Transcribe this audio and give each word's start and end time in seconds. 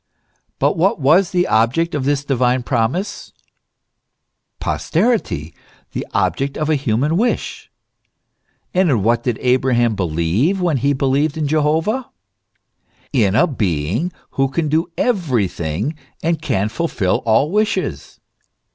But 0.57 0.77
what 0.77 0.99
was 0.99 1.29
the 1.29 1.45
object 1.45 1.93
of 1.93 2.05
this 2.05 2.25
divine 2.25 2.63
promise? 2.63 3.33
Posterity: 4.59 5.53
the 5.91 6.07
object 6.11 6.57
of 6.57 6.71
a 6.71 6.75
human 6.75 7.17
wish. 7.17 7.69
And 8.73 8.89
in 8.89 9.03
what 9.03 9.21
did 9.21 9.37
Abraham 9.39 9.93
believe 9.95 10.59
when 10.59 10.77
he 10.77 10.93
believed 10.93 11.37
in 11.37 11.47
Jehovah? 11.47 12.09
In 13.13 13.35
a 13.35 13.45
Being 13.45 14.11
who 14.31 14.47
can 14.49 14.69
do 14.69 14.91
everything, 14.97 15.93
and 16.23 16.41
can 16.41 16.69
fulfil 16.69 17.21
all 17.23 17.51
wishes. 17.51 18.19